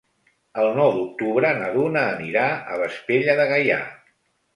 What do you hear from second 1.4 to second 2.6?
na Duna anirà